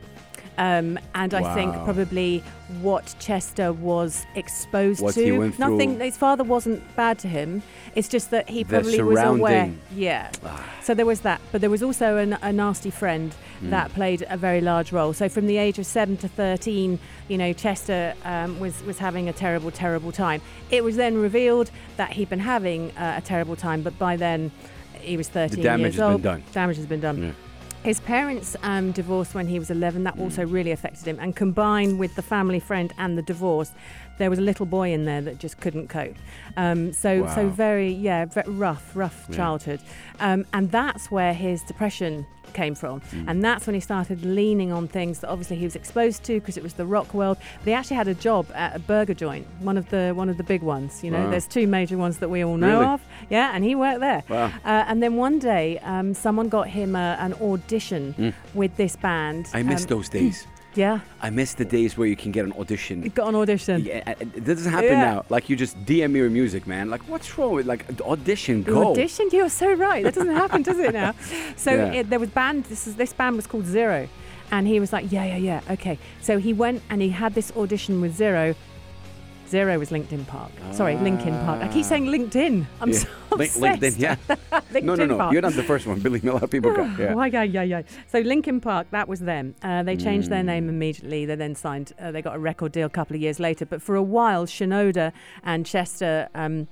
Um, 0.57 0.97
and 1.13 1.33
I 1.33 1.53
think 1.53 1.73
probably 1.83 2.41
what 2.81 3.13
Chester 3.19 3.73
was 3.73 4.25
exposed 4.35 5.01
What 5.01 5.13
to, 5.15 5.21
he 5.25 5.31
went 5.33 5.55
through. 5.55 5.71
nothing. 5.71 5.99
His 5.99 6.15
father 6.15 6.45
wasn't 6.45 6.81
bad 6.95 7.19
to 7.19 7.27
him. 7.27 7.61
It's 7.93 8.07
just 8.07 8.31
that 8.31 8.47
he 8.47 8.63
probably 8.63 9.01
was 9.01 9.19
aware. 9.19 9.69
Yeah. 9.93 10.31
So 10.81 10.93
there 10.93 11.05
was 11.05 11.21
that, 11.21 11.41
but 11.51 11.59
there 11.59 11.69
was 11.69 11.83
also 11.83 12.15
an, 12.17 12.37
a 12.41 12.53
nasty 12.53 12.89
friend 12.89 13.33
Hmm. 13.59 13.69
that 13.69 13.93
played 13.93 14.25
a 14.29 14.35
very 14.35 14.59
large 14.59 14.91
role. 14.91 15.13
So 15.13 15.29
from 15.29 15.47
the 15.47 15.55
age 15.57 15.79
of 15.79 15.85
seven 15.85 16.17
to 16.17 16.27
thirteen, 16.27 16.99
you 17.29 17.37
know, 17.37 17.53
Chester 17.53 18.13
um, 18.25 18.59
was 18.59 18.81
was 18.83 18.97
having 18.97 19.29
a 19.29 19.33
terrible, 19.33 19.71
terrible 19.71 20.11
time. 20.11 20.41
It 20.71 20.83
was 20.83 20.97
then 20.97 21.17
revealed 21.17 21.71
that 21.95 22.11
he'd 22.11 22.29
been 22.29 22.39
having 22.39 22.91
uh, 22.97 23.15
a 23.17 23.21
terrible 23.21 23.55
time, 23.55 23.81
but 23.81 23.97
by 23.97 24.17
then 24.17 24.51
he 24.99 25.15
was 25.15 25.29
thirteen 25.29 25.57
the 25.57 25.63
damage 25.63 25.81
years 25.81 25.95
has 25.95 26.01
been 26.03 26.11
old. 26.13 26.21
done. 26.21 26.43
Damage 26.51 26.75
has 26.77 26.85
been 26.85 26.99
done. 26.99 27.23
Yeah. 27.23 27.31
His 27.85 27.99
parents 27.99 28.55
um, 28.63 28.91
divorced 28.91 29.35
when 29.35 29.47
he 29.47 29.59
was 29.59 29.69
11. 29.69 30.03
That 30.05 30.17
also 30.19 30.43
Mm. 30.45 30.51
really 30.51 30.71
affected 30.71 31.07
him. 31.07 31.17
And 31.19 31.35
combined 31.35 31.99
with 31.99 32.15
the 32.15 32.21
family 32.23 32.59
friend 32.59 32.91
and 32.97 33.15
the 33.17 33.21
divorce, 33.21 33.71
there 34.17 34.29
was 34.29 34.39
a 34.39 34.41
little 34.41 34.65
boy 34.65 34.91
in 34.91 35.05
there 35.05 35.21
that 35.21 35.37
just 35.39 35.59
couldn't 35.59 35.87
cope. 35.89 36.15
Um, 36.57 36.93
so, 36.93 37.27
so 37.35 37.47
very, 37.47 37.91
yeah, 37.91 38.25
ve- 38.25 38.41
rough, 38.47 38.95
rough 38.95 39.27
Yeah. 39.29 39.35
childhood. 39.35 39.79
Um, 40.19 40.45
and 40.51 40.71
that's 40.71 41.11
where 41.11 41.33
his 41.33 41.61
depression 41.63 42.25
came 42.53 42.73
from. 42.75 43.01
Mm. 43.01 43.25
And 43.27 43.43
that's 43.43 43.67
when 43.67 43.73
he 43.73 43.81
started 43.81 44.23
leaning 44.23 44.71
on 44.71 44.87
things 44.87 45.19
that 45.19 45.29
obviously 45.29 45.57
he 45.57 45.65
was 45.65 45.75
exposed 45.75 46.23
to 46.23 46.39
because 46.39 46.55
it 46.55 46.63
was 46.63 46.73
the 46.75 46.85
rock 46.85 47.13
world. 47.13 47.37
But 47.59 47.65
he 47.67 47.73
actually 47.73 47.97
had 47.97 48.07
a 48.07 48.13
job 48.13 48.45
at 48.55 48.73
a 48.77 48.79
burger 48.79 49.13
joint, 49.13 49.45
one 49.59 49.77
of 49.77 49.89
the 49.89 50.13
one 50.15 50.29
of 50.29 50.37
the 50.37 50.43
big 50.43 50.61
ones. 50.61 51.03
You 51.03 51.11
know, 51.11 51.25
Wow. 51.25 51.31
there's 51.31 51.47
two 51.47 51.67
major 51.67 51.97
ones 51.97 52.19
that 52.19 52.29
we 52.29 52.45
all 52.45 52.55
know 52.55 52.79
Really? 52.79 52.93
of. 52.93 53.01
Yeah, 53.29 53.51
and 53.53 53.61
he 53.65 53.75
worked 53.75 53.99
there. 53.99 54.23
Wow. 54.29 54.45
Uh, 54.63 54.85
and 54.87 55.03
then 55.03 55.17
one 55.17 55.37
day, 55.39 55.79
um, 55.79 56.13
someone 56.13 56.47
got 56.47 56.69
him 56.69 56.95
a, 56.95 57.17
an 57.19 57.33
audition 57.41 57.74
with 58.53 58.75
this 58.77 58.95
band. 58.95 59.45
Mm. 59.45 59.55
I 59.59 59.63
miss 59.63 59.81
Um, 59.83 59.87
those 59.87 60.09
days. 60.09 60.47
Yeah, 60.77 60.99
I 61.21 61.29
miss 61.29 61.53
the 61.53 61.63
days 61.63 61.97
where 61.97 62.05
you 62.05 62.17
can 62.17 62.31
get 62.33 62.43
an 62.43 62.51
audition. 62.59 63.01
he 63.01 63.07
got 63.07 63.29
an 63.29 63.35
audition. 63.35 63.85
Yeah, 63.85 64.03
and 64.19 64.29
it 64.35 64.43
doesn't 64.43 64.69
happen 64.77 64.89
Yeah. 64.97 65.11
now. 65.13 65.25
Like 65.29 65.49
you 65.49 65.55
just 65.55 65.75
DM 65.85 66.11
me 66.11 66.19
your 66.19 66.29
music, 66.29 66.67
man. 66.67 66.89
Like 66.89 67.01
what's 67.07 67.29
wrong 67.37 67.53
with 67.53 67.65
like 67.65 67.85
audition? 68.01 68.61
Go. 68.61 68.91
audition? 68.91 69.29
You're 69.31 69.47
so 69.63 69.71
right. 69.71 70.03
That 70.03 70.15
doesn't 70.15 70.35
happen, 70.35 70.63
does 70.63 70.77
it 70.79 70.91
now? 70.93 71.13
So 71.55 71.71
Yeah. 71.71 71.99
it, 71.99 72.09
there 72.09 72.19
was 72.19 72.29
band. 72.29 72.65
This 72.65 72.87
is 72.87 72.95
this 72.97 73.13
band 73.13 73.37
was 73.37 73.47
called 73.47 73.65
Zero, 73.65 73.99
and 74.51 74.67
he 74.67 74.77
was 74.81 74.91
like, 74.91 75.05
yeah, 75.15 75.23
yeah, 75.23 75.37
yeah, 75.37 75.61
okay. 75.75 75.97
So 76.27 76.39
he 76.39 76.51
went 76.51 76.81
and 76.89 77.01
he 77.01 77.07
had 77.23 77.31
this 77.35 77.53
audition 77.55 78.01
with 78.01 78.13
Zero. 78.13 78.53
Zero 79.49 79.77
was 79.77 79.89
LinkedIn 79.91 80.25
Park. 80.27 80.51
Sorry, 80.71 80.95
Linkin 80.97 81.33
Park. 81.45 81.61
I 81.61 81.67
keep 81.67 81.85
saying 81.85 82.05
LinkedIn. 82.07 82.65
I'm 82.81 82.89
Ah. 82.89 82.93
Yeah. 82.93 82.99
so 82.99 83.07
obsessed. 83.33 83.59
LinkedIn, 83.61 83.99
yeah. 83.99 84.15
LinkedIn 84.73 84.83
no, 84.83 84.95
no, 84.95 85.05
no. 85.05 85.17
Park. 85.17 85.33
You're 85.33 85.41
not 85.43 85.53
the 85.53 85.63
first 85.63 85.85
one. 85.85 85.99
Believe 85.99 86.23
me, 86.23 86.31
a 86.31 86.33
lot 86.33 86.43
of 86.43 86.49
people 86.49 86.73
go. 86.73 86.83
Yeah. 86.97 87.13
Why, 87.13 87.27
yeah, 87.27 87.43
yeah, 87.43 87.61
yeah. 87.61 87.81
So 88.07 88.19
Linkin 88.19 88.59
Park, 88.59 88.87
that 88.91 89.07
was 89.07 89.19
them. 89.19 89.53
Uh, 89.61 89.83
they 89.83 89.95
changed 89.95 90.29
their 90.29 90.41
Mm. 90.41 90.45
name 90.47 90.69
immediately. 90.69 91.25
They 91.25 91.35
then 91.35 91.53
signed. 91.55 91.93
Uh, 91.99 92.11
they 92.11 92.21
got 92.21 92.35
a 92.35 92.39
record 92.39 92.71
deal 92.71 92.87
a 92.87 92.89
couple 92.89 93.15
of 93.15 93.21
years 93.21 93.39
later. 93.39 93.65
But 93.65 93.81
for 93.81 93.95
a 93.95 94.03
while, 94.03 94.45
Shinoda 94.45 95.11
and 95.43 95.65
Chester. 95.65 96.27
Um, 96.33 96.67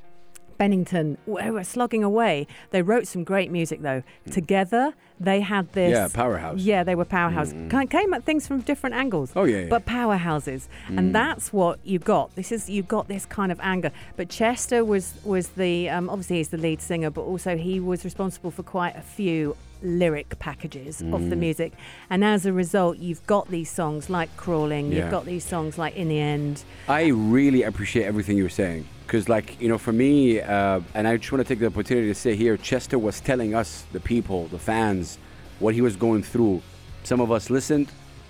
Bennington 0.63 1.17
were 1.25 1.62
slogging 1.65 2.05
away. 2.05 2.48
They 2.72 2.82
wrote 2.82 3.05
some 3.05 3.25
great 3.25 3.51
music 3.51 3.82
though. 3.82 4.01
Hmm. 4.24 4.32
Together, 4.32 4.93
they 5.20 5.41
had 5.41 5.70
this. 5.74 5.91
Yeah, 5.91 6.08
powerhouse. 6.08 6.58
Yeah, 6.62 6.86
they 6.86 6.96
were 6.96 7.03
powerhouse. 7.03 7.51
Hmm. 7.51 7.67
Kind 7.67 7.89
Came 7.89 8.13
at 8.13 8.24
things 8.24 8.48
from 8.48 8.62
different 8.62 8.96
angles. 8.96 9.34
Oh, 9.36 9.43
yeah, 9.43 9.63
yeah. 9.63 9.67
But 9.67 9.86
powerhouses, 9.86 10.70
and 10.88 11.08
hmm. 11.08 11.12
that's 11.12 11.51
what 11.51 11.79
you 11.84 12.00
got. 12.00 12.34
This 12.36 12.50
is 12.53 12.70
you 12.70 12.82
got 12.82 13.10
this 13.10 13.25
kind 13.25 13.51
of 13.51 13.60
anger. 13.60 13.91
But 14.15 14.29
Chester 14.29 14.86
was 14.86 15.15
was 15.25 15.50
the 15.50 15.89
um, 15.89 16.10
obviously 16.10 16.38
he's 16.38 16.48
the 16.48 16.58
lead 16.58 16.82
singer, 16.82 17.10
but 17.10 17.24
also 17.24 17.58
he 17.58 17.82
was 17.82 18.05
responsible 18.05 18.50
for 18.50 18.63
quite 18.63 18.96
a 18.96 19.01
few 19.01 19.58
lyric 19.84 20.40
packages 20.40 21.02
of 21.02 21.22
Mm. 21.22 21.30
the 21.30 21.36
music 21.36 21.74
and 22.10 22.24
as 22.24 22.46
a 22.46 22.54
result 22.54 22.98
you've 22.98 23.25
got 23.28 23.50
these 23.50 23.70
songs 23.70 24.10
like 24.10 24.36
crawling 24.38 24.92
Yeah. 24.92 25.02
you've 25.04 25.12
got 25.12 25.25
these 25.25 25.44
songs 25.44 25.78
like 25.78 25.96
in 25.96 26.08
the 26.08 26.20
end 26.20 26.63
I 26.88 27.08
really 27.08 27.63
appreciate 27.63 28.06
everything 28.06 28.38
you're 28.38 28.50
saying 28.50 28.86
because, 29.06 29.28
like, 29.28 29.62
you 29.62 29.68
know, 29.68 29.78
for 29.78 29.92
me, 29.92 30.40
uh, 30.40 30.80
and 30.96 31.08
I 31.08 31.18
just 31.18 31.30
want 31.32 31.46
to 31.46 31.48
take 31.54 31.60
the 31.60 31.68
opportunity 31.68 32.08
to 32.08 32.16
say 32.16 32.36
here, 32.38 32.56
Chester 32.56 32.98
was 32.98 33.20
telling 33.20 33.54
us, 33.54 33.84
the 33.92 34.00
people, 34.00 34.48
the 34.48 34.58
fans, 34.58 35.18
what 35.60 35.75
he 35.75 35.82
was 35.82 35.96
going 35.98 36.24
through. 36.24 36.62
Some 37.04 37.20
of 37.20 37.30
us 37.30 37.50
listened, 37.50 37.90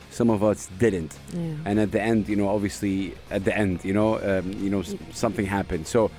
some 0.10 0.32
of 0.32 0.44
us 0.44 0.68
didn't, 0.80 1.14
Yeah. 1.32 1.54
and 1.66 1.80
at 1.80 1.92
the 1.92 2.02
end, 2.02 2.28
you 2.28 2.36
know, 2.36 2.50
obviously, 2.50 3.14
at 3.30 3.46
the 3.46 3.56
end, 3.56 3.86
you 3.86 3.94
know, 3.94 4.16
um, 4.30 4.52
you 4.60 4.70
know, 4.72 4.82
something 5.14 5.46
happened. 5.46 5.86
So 5.88 6.10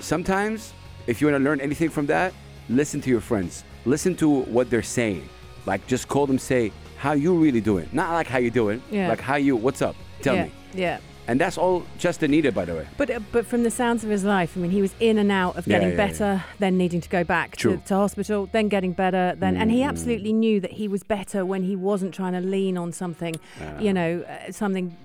sometimes, 0.00 0.72
if 1.06 1.20
you 1.20 1.28
want 1.28 1.40
to 1.40 1.44
learn 1.44 1.60
anything 1.60 1.88
from 1.88 2.06
that, 2.06 2.32
listen 2.68 3.00
to 3.02 3.08
your 3.10 3.20
friends, 3.20 3.64
listen 3.86 4.14
to 4.16 4.28
what 4.28 4.68
they're 4.70 4.82
saying. 4.82 5.28
Like, 5.64 5.86
just 5.86 6.08
call 6.08 6.26
them, 6.26 6.38
say, 6.38 6.72
how 6.98 7.12
you 7.12 7.34
really 7.34 7.60
doing? 7.60 7.88
Not 7.92 8.12
like 8.12 8.26
how 8.26 8.38
you 8.38 8.50
doing, 8.50 8.82
Yeah. 8.90 9.08
like 9.08 9.20
how 9.20 9.36
you, 9.36 9.56
what's 9.56 9.82
up? 9.82 9.96
Tell 10.22 10.34
yeah 10.36 10.44
me. 10.44 10.52
yeah 10.74 10.98
And 11.28 11.40
that's 11.40 11.58
all 11.58 11.84
Chester 11.98 12.28
needed, 12.28 12.54
by 12.54 12.64
the 12.64 12.74
way. 12.74 12.86
But 12.96 13.10
uh, 13.10 13.20
but 13.32 13.44
from 13.46 13.62
the 13.64 13.70
sounds 13.70 14.04
of 14.04 14.10
his 14.10 14.22
life, 14.24 14.56
I 14.56 14.60
mean, 14.60 14.70
he 14.70 14.80
was 14.80 14.94
in 15.00 15.18
and 15.18 15.30
out 15.32 15.56
of 15.56 15.66
Yeah, 15.66 15.74
getting 15.74 15.88
yeah, 15.96 16.04
yeah. 16.04 16.06
better, 16.06 16.44
then 16.58 16.78
needing 16.78 17.00
to 17.00 17.08
go 17.08 17.22
back 17.24 17.56
to, 17.56 17.76
to 17.88 17.94
hospital, 17.94 18.48
then 18.52 18.68
getting 18.68 18.92
better, 18.92 19.34
then 19.36 19.56
and 19.56 19.70
he 19.70 19.80
Mm. 19.80 19.88
absolutely 19.88 20.32
knew 20.32 20.60
that 20.60 20.72
he 20.80 20.86
was 20.88 21.02
better 21.02 21.44
when 21.44 21.62
he 21.64 21.74
wasn't 21.76 22.14
trying 22.14 22.32
to 22.32 22.40
lean 22.40 22.78
on 22.78 22.92
something, 22.92 23.34
you 23.80 23.92
know, 23.92 24.24
uh, 24.28 24.52
something 24.52 24.96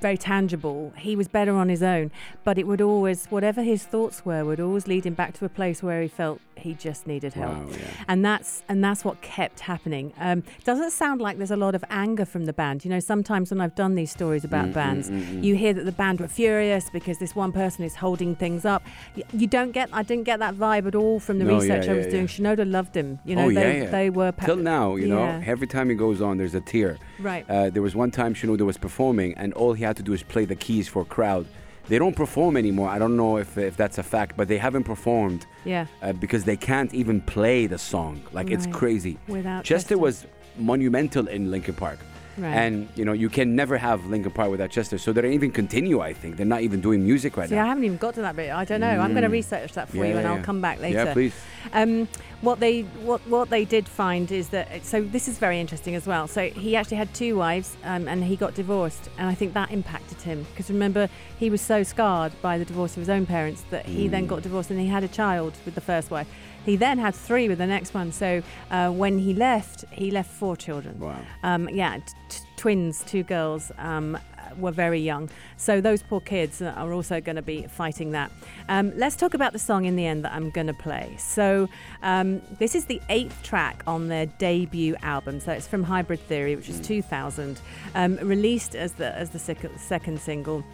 very 0.00 0.16
tangible. 0.18 0.92
He 0.96 1.16
was 1.16 1.28
better 1.28 1.54
on 1.54 1.68
his 1.68 1.82
own, 1.82 2.10
but 2.44 2.58
it 2.58 2.66
would 2.66 2.80
always, 2.80 3.26
whatever 3.26 3.62
his 3.62 3.84
thoughts 3.84 4.24
were, 4.24 4.44
would 4.44 4.60
always 4.60 4.86
lead 4.86 5.04
him 5.06 5.14
back 5.14 5.34
to 5.34 5.44
a 5.44 5.48
place 5.48 5.82
where 5.82 6.02
he 6.02 6.08
felt 6.08 6.40
he 6.56 6.74
just 6.74 7.06
needed 7.06 7.32
help. 7.32 7.54
Wow, 7.56 7.66
yeah. 7.70 7.78
And 8.06 8.22
that's 8.24 8.62
and 8.68 8.84
that's 8.84 9.02
what 9.04 9.22
kept 9.22 9.60
happening. 9.60 10.12
Um, 10.20 10.42
doesn't 10.64 10.90
sound 10.90 11.20
like 11.22 11.38
there's 11.38 11.50
a 11.50 11.56
lot 11.56 11.74
of 11.74 11.82
anger 11.88 12.26
from 12.26 12.44
the 12.44 12.52
band. 12.52 12.84
You 12.84 12.90
know, 12.90 13.00
sometimes 13.00 13.50
when 13.50 13.60
I've 13.62 13.74
done 13.74 13.94
these 13.94 14.10
stories 14.10 14.44
about 14.44 14.66
Mm, 14.68 14.72
bands, 14.74 15.08
mm, 15.10 15.22
mm, 15.22 15.26
mm. 15.40 15.44
you 15.44 15.54
hear 15.56 15.72
that 15.72 15.84
the 15.84 15.92
band 15.92 16.20
were 16.20 16.28
furious 16.28 16.90
because 16.90 17.18
this 17.18 17.34
one 17.34 17.50
person 17.52 17.82
is 17.84 17.94
holding 17.94 18.34
things 18.36 18.64
up. 18.66 18.82
Y- 19.16 19.22
You 19.32 19.46
don't 19.46 19.72
get. 19.72 19.88
I 19.92 20.02
didn't 20.02 20.24
get 20.24 20.38
that 20.40 20.54
vibe 20.54 20.86
at 20.86 20.94
all 20.94 21.18
from 21.18 21.38
the 21.38 21.46
No, 21.46 21.58
research 21.58 21.86
yeah, 21.86 21.92
I 21.92 21.96
was 21.96 22.06
yeah, 22.06 22.12
doing. 22.12 22.26
Shinoda 22.26 22.70
loved 22.70 22.94
him. 22.94 23.18
You 23.24 23.36
know, 23.36 23.46
oh, 23.46 23.52
they 23.54 23.86
they 23.86 24.10
were 24.10 24.32
pa- 24.32 24.44
Till 24.46 24.56
now, 24.56 24.96
you 24.96 25.08
know, 25.08 25.40
every 25.46 25.66
time 25.66 25.88
he 25.88 25.94
goes 25.96 26.20
on, 26.20 26.36
there's 26.36 26.54
a 26.54 26.60
tear. 26.60 26.98
right. 27.20 27.44
Uh, 27.48 27.70
there 27.70 27.82
was 27.82 27.94
one 27.96 28.10
time 28.10 28.34
Shinoda 28.34 28.66
was 28.66 28.76
performing, 28.76 29.32
and 29.38 29.54
all 29.54 29.72
he 29.72 29.82
had 29.84 29.89
to 29.96 30.02
do 30.02 30.12
is 30.12 30.22
play 30.22 30.44
the 30.44 30.56
keys 30.56 30.88
for 30.88 31.02
a 31.02 31.04
crowd. 31.04 31.46
They 31.88 31.98
don't 31.98 32.14
perform 32.14 32.56
anymore. 32.56 32.88
I 32.88 32.98
don't 32.98 33.16
know 33.16 33.38
if, 33.38 33.58
if 33.58 33.76
that's 33.76 33.98
a 33.98 34.02
fact, 34.02 34.36
but 34.36 34.46
they 34.46 34.58
haven't 34.58 34.84
performed 34.84 35.46
yeah. 35.64 35.86
uh, 36.02 36.12
because 36.12 36.44
they 36.44 36.56
can't 36.56 36.94
even 36.94 37.20
play 37.20 37.66
the 37.66 37.78
song. 37.78 38.22
Like, 38.32 38.50
it's 38.50 38.66
crazy. 38.66 39.18
Without 39.26 39.64
Chester 39.64 39.98
was 39.98 40.26
monumental 40.56 41.26
in 41.26 41.50
Linkin 41.50 41.74
Park. 41.74 41.98
Right. 42.40 42.54
And, 42.54 42.88
you 42.96 43.04
know, 43.04 43.12
you 43.12 43.28
can 43.28 43.54
never 43.54 43.76
have 43.76 44.06
Linkin 44.06 44.32
Park 44.32 44.50
without 44.50 44.70
Chester. 44.70 44.98
So 44.98 45.12
they 45.12 45.20
don't 45.20 45.32
even 45.32 45.50
continue, 45.50 46.00
I 46.00 46.12
think. 46.12 46.36
They're 46.36 46.46
not 46.46 46.62
even 46.62 46.80
doing 46.80 47.04
music 47.04 47.36
right 47.36 47.48
See, 47.48 47.54
now. 47.54 47.64
I 47.64 47.68
haven't 47.68 47.84
even 47.84 47.98
got 47.98 48.14
to 48.14 48.22
that 48.22 48.36
bit. 48.36 48.50
I 48.50 48.64
don't 48.64 48.80
know. 48.80 48.88
I'm 49.00 49.10
going 49.12 49.22
to 49.22 49.28
research 49.28 49.72
that 49.74 49.88
for 49.88 49.96
Mm. 49.96 50.00
Yeah, 50.00 50.06
you, 50.10 50.16
and 50.16 50.22
yeah, 50.24 50.30
I'll 50.30 50.36
yeah. 50.38 50.42
come 50.44 50.60
back 50.60 50.80
later. 50.80 51.04
Yeah, 51.04 51.12
please. 51.12 51.34
Um, 51.72 52.08
what 52.40 52.58
they 52.58 52.82
what 53.04 53.20
what 53.28 53.50
they 53.50 53.66
did 53.66 53.86
find 53.86 54.32
is 54.32 54.48
that 54.48 54.82
so 54.82 55.02
this 55.02 55.28
is 55.28 55.36
very 55.38 55.60
interesting 55.60 55.94
as 55.94 56.06
well. 56.06 56.26
So 56.26 56.48
he 56.48 56.74
actually 56.74 56.96
had 56.96 57.12
two 57.12 57.36
wives, 57.36 57.76
um, 57.84 58.08
and 58.08 58.24
he 58.24 58.34
got 58.34 58.54
divorced, 58.54 59.10
and 59.18 59.28
I 59.28 59.34
think 59.34 59.52
that 59.52 59.70
impacted 59.70 60.22
him 60.22 60.46
because 60.50 60.70
remember 60.70 61.10
he 61.38 61.50
was 61.50 61.60
so 61.60 61.82
scarred 61.82 62.32
by 62.40 62.56
the 62.56 62.64
divorce 62.64 62.92
of 62.96 63.00
his 63.00 63.10
own 63.10 63.26
parents 63.26 63.62
that 63.70 63.84
he 63.84 64.08
then 64.08 64.24
Mm. 64.24 64.28
got 64.28 64.42
divorced 64.42 64.70
and 64.70 64.80
he 64.80 64.86
had 64.86 65.04
a 65.04 65.08
child 65.08 65.52
with 65.66 65.74
the 65.74 65.80
first 65.82 66.10
wife. 66.10 66.28
He 66.64 66.76
then 66.76 66.98
had 66.98 67.14
three 67.14 67.48
with 67.48 67.58
the 67.58 67.66
next 67.66 67.92
one. 67.94 68.10
So 68.12 68.42
uh, 68.70 68.90
when 68.90 69.18
he 69.18 69.32
left, 69.34 69.84
he 69.92 70.10
left 70.10 70.30
four 70.30 70.56
children. 70.56 70.98
Wow. 71.00 71.16
Um, 71.42 71.68
yeah, 71.70 71.98
t- 72.30 72.42
twins, 72.56 73.04
two 73.04 73.22
girls, 73.22 73.70
um, 73.76 74.18
were 74.58 74.70
very 74.72 75.00
young. 75.00 75.28
So 75.56 75.80
those 75.80 76.02
poor 76.02 76.20
kids 76.20 76.62
are 76.62 76.92
also 76.92 77.20
going 77.20 77.36
to 77.36 77.42
be 77.42 77.66
fighting 77.66 78.12
that. 78.12 78.30
Um, 78.68 78.92
let's 78.96 79.16
talk 79.16 79.34
about 79.34 79.52
the 79.52 79.58
song 79.58 79.84
in 79.84 79.96
the 79.96 80.06
end 80.06 80.24
that 80.24 80.32
I'm 80.32 80.50
going 80.50 80.66
to 80.66 80.74
play. 80.74 81.14
So 81.18 81.68
um, 82.02 82.42
this 82.58 82.74
is 82.74 82.86
the 82.86 83.00
eighth 83.08 83.42
track 83.42 83.82
on 83.86 84.08
their 84.08 84.26
debut 84.26 84.96
album. 85.02 85.40
So 85.40 85.52
it's 85.52 85.66
from 85.66 85.82
Hybrid 85.82 86.20
Theory, 86.20 86.56
which 86.56 86.68
is 86.68 86.80
2000, 86.80 87.60
um, 87.94 88.16
released 88.16 88.74
as 88.74 88.92
the 88.94 89.14
as 89.16 89.30
the 89.30 89.38
sec- 89.38 89.78
second 89.78 90.20
single 90.20 90.64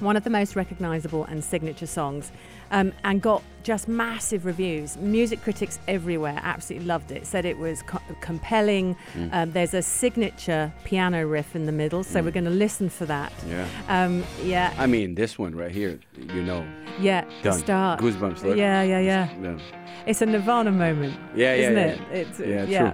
one 0.00 0.16
of 0.16 0.24
the 0.24 0.30
most 0.30 0.56
recognizable 0.56 1.24
and 1.24 1.42
signature 1.44 1.86
songs, 1.86 2.30
um, 2.70 2.92
and 3.04 3.22
got 3.22 3.42
just 3.62 3.88
massive 3.88 4.44
reviews. 4.44 4.96
Music 4.98 5.40
critics 5.42 5.78
everywhere 5.88 6.38
absolutely 6.42 6.86
loved 6.86 7.10
it, 7.12 7.26
said 7.26 7.44
it 7.44 7.56
was 7.58 7.82
co- 7.82 8.00
compelling. 8.20 8.96
Um, 9.32 9.52
there's 9.52 9.74
a 9.74 9.82
signature 9.82 10.72
piano 10.84 11.26
riff 11.26 11.54
in 11.56 11.66
the 11.66 11.72
middle, 11.72 12.02
so 12.04 12.22
we're 12.22 12.30
going 12.30 12.44
to 12.44 12.50
listen 12.50 12.88
for 12.90 13.06
that. 13.06 13.32
Yeah. 13.48 13.66
Um, 13.88 14.24
yeah, 14.42 14.74
I 14.78 14.86
mean, 14.86 15.14
this 15.14 15.38
one 15.38 15.54
right 15.54 15.70
here, 15.70 15.98
you 16.34 16.42
know. 16.42 16.66
yeah, 17.00 17.24
the 17.42 17.50
Done. 17.50 17.58
start. 17.58 18.00
Goosebumps. 18.00 18.42
Look. 18.42 18.56
Yeah, 18.56 18.82
yeah, 18.82 18.98
yeah. 19.00 19.28
Yeah. 19.40 19.58
It's 20.06 20.20
a 20.20 20.26
Nirvana 20.26 20.70
moment, 20.72 21.16
Yeah, 21.34 21.54
yeah, 21.54 21.62
isn't 21.62 21.76
yeah. 21.76 22.14
it? 22.18 22.28
It's 22.28 22.40
Yeah, 22.40 22.92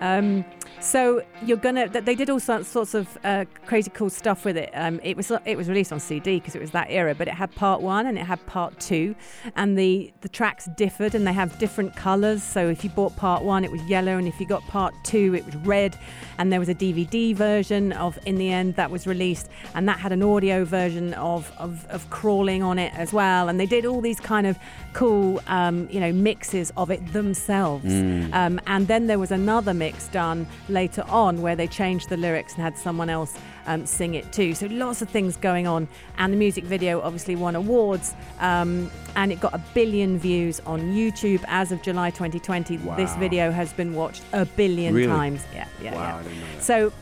yeah. 0.00 0.42
So 0.84 1.22
you're 1.42 1.56
gonna. 1.56 1.88
They 1.88 2.14
did 2.14 2.28
all 2.28 2.38
sorts, 2.38 2.94
of 2.94 3.18
uh, 3.24 3.46
crazy 3.64 3.90
cool 3.94 4.10
stuff 4.10 4.44
with 4.44 4.58
it. 4.58 4.70
Um, 4.74 5.00
it 5.02 5.16
was 5.16 5.32
it 5.46 5.56
was 5.56 5.66
released 5.66 5.94
on 5.94 5.98
CD 5.98 6.38
because 6.38 6.54
it 6.54 6.60
was 6.60 6.72
that 6.72 6.88
era, 6.90 7.14
but 7.14 7.26
it 7.26 7.32
had 7.32 7.54
part 7.54 7.80
one 7.80 8.06
and 8.06 8.18
it 8.18 8.26
had 8.26 8.44
part 8.44 8.78
two, 8.80 9.14
and 9.56 9.78
the 9.78 10.12
the 10.20 10.28
tracks 10.28 10.68
differed 10.76 11.14
and 11.14 11.26
they 11.26 11.32
have 11.32 11.58
different 11.58 11.96
colours. 11.96 12.42
So 12.42 12.68
if 12.68 12.84
you 12.84 12.90
bought 12.90 13.16
part 13.16 13.42
one, 13.42 13.64
it 13.64 13.72
was 13.72 13.82
yellow, 13.84 14.18
and 14.18 14.28
if 14.28 14.38
you 14.38 14.46
got 14.46 14.60
part 14.64 14.92
two, 15.04 15.34
it 15.34 15.46
was 15.46 15.56
red. 15.56 15.98
And 16.36 16.52
there 16.52 16.60
was 16.60 16.68
a 16.68 16.74
DVD 16.74 17.34
version 17.34 17.92
of 17.92 18.18
In 18.26 18.36
the 18.36 18.52
End 18.52 18.76
that 18.76 18.90
was 18.90 19.06
released, 19.06 19.48
and 19.74 19.88
that 19.88 19.98
had 19.98 20.12
an 20.12 20.22
audio 20.22 20.66
version 20.66 21.14
of 21.14 21.50
of, 21.56 21.86
of 21.86 22.10
crawling 22.10 22.62
on 22.62 22.78
it 22.78 22.92
as 22.94 23.10
well. 23.10 23.48
And 23.48 23.58
they 23.58 23.66
did 23.66 23.86
all 23.86 24.02
these 24.02 24.20
kind 24.20 24.46
of 24.46 24.58
cool, 24.92 25.40
um, 25.46 25.88
you 25.90 25.98
know, 25.98 26.12
mixes 26.12 26.72
of 26.76 26.90
it 26.90 27.12
themselves. 27.14 27.86
Um, 28.34 28.60
and 28.66 28.86
then 28.86 29.06
there 29.06 29.18
was 29.18 29.30
another 29.30 29.72
mix 29.72 30.08
done 30.08 30.46
later 30.74 31.04
on 31.08 31.40
where 31.40 31.56
they 31.56 31.66
changed 31.66 32.08
the 32.10 32.16
lyrics 32.18 32.54
and 32.54 32.62
had 32.62 32.76
someone 32.76 33.08
else 33.08 33.32
um, 33.66 33.86
sing 33.86 34.12
it 34.14 34.30
too. 34.32 34.52
So 34.54 34.66
lots 34.66 35.00
of 35.00 35.08
things 35.08 35.36
going 35.38 35.66
on. 35.66 35.88
And 36.18 36.32
the 36.32 36.36
music 36.36 36.64
video 36.64 37.00
obviously 37.00 37.36
won 37.36 37.56
awards. 37.56 38.14
Um, 38.40 38.90
and 39.16 39.32
it 39.32 39.40
got 39.40 39.54
a 39.54 39.62
billion 39.72 40.18
views 40.18 40.60
on 40.66 40.80
YouTube 40.92 41.42
as 41.48 41.72
of 41.72 41.80
July 41.80 42.10
2020. 42.10 42.76
This 42.96 43.14
video 43.16 43.50
has 43.50 43.72
been 43.72 43.94
watched 43.94 44.22
a 44.34 44.44
billion 44.44 44.92
Really? 44.94 45.06
times. 45.06 45.42
Yeah, 45.54 45.66
yeah, 45.80 45.94
Wow, 45.94 46.00
yeah. 46.00 46.16
I 46.16 46.22
didn't 46.24 46.40
know 46.40 46.46
that. 46.56 46.62
So 46.62 46.92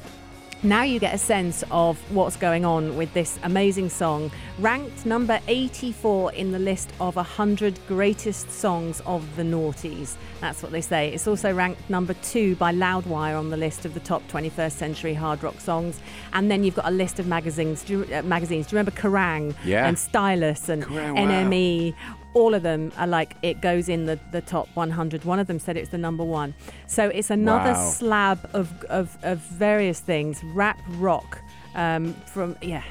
now 0.65 0.83
you 0.83 1.01
get 1.01 1.13
a 1.15 1.19
sense 1.19 1.65
of 1.73 1.99
what's 2.15 2.37
going 2.37 2.65
on 2.65 2.97
with 2.97 3.13
this 3.15 3.39
amazing 3.43 3.89
song, 3.89 4.31
ranked 4.61 5.05
number 5.05 5.41
84 5.49 6.33
in 6.35 6.53
the 6.53 6.59
list 6.59 6.91
of 7.01 7.17
100 7.17 7.79
greatest 7.89 8.51
songs 8.51 9.01
of 9.05 9.35
the 9.35 9.43
noughties. 9.43 10.15
That's 10.41 10.63
what 10.63 10.71
they 10.71 10.81
say. 10.81 11.13
It's 11.13 11.27
also 11.27 11.53
ranked 11.53 11.91
number 11.91 12.15
two 12.15 12.55
by 12.57 12.73
Loudwire 12.73 13.37
on 13.37 13.51
the 13.51 13.57
list 13.57 13.85
of 13.85 13.95
the 13.95 14.01
top 14.01 14.23
21st 14.29 14.73
century 14.73 15.15
hard 15.15 15.43
rock 15.43 15.61
songs. 15.61 16.01
And 16.33 16.49
then 16.51 16.63
you've 16.63 16.77
got 16.77 16.87
a 16.87 16.93
list 16.93 17.19
of 17.19 17.27
magazines. 17.27 17.83
Do 17.83 18.05
you, 18.09 18.15
uh, 18.15 18.23
magazines. 18.23 18.67
Do 18.69 18.77
you 18.77 18.79
remember 18.79 18.93
Kerrang 18.93 19.55
Yeah. 19.65 19.89
and 19.89 19.99
Stylus 19.99 20.69
and 20.69 20.85
Kerrang, 20.85 21.15
wow. 21.91 21.95
All 22.35 22.55
of 22.55 22.63
them 22.63 22.93
are 22.97 23.07
like 23.07 23.37
it 23.43 23.61
goes 23.61 23.89
in 23.89 24.07
the, 24.07 24.19
the 24.31 24.41
top 24.41 24.69
100. 24.75 25.25
One 25.25 25.39
of 25.39 25.47
them 25.47 25.59
said 25.59 25.77
it's 25.77 25.91
the 25.91 25.99
number 25.99 26.25
one. 26.25 26.55
So 26.87 27.09
it's 27.09 27.31
another 27.31 27.73
Wow. 27.73 27.91
slab 27.91 28.51
of, 28.55 28.85
of, 28.85 29.17
of 29.23 29.39
various 29.39 30.01
things, 30.01 30.43
rap, 30.55 30.79
rock, 30.93 31.39
um, 31.75 32.15
from, 32.27 32.57
yeah. 32.63 32.83